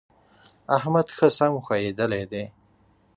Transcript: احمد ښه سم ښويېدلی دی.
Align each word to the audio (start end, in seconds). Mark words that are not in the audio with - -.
احمد 0.77 1.07
ښه 1.17 1.27
سم 1.37 1.53
ښويېدلی 1.65 2.23
دی. 2.31 2.43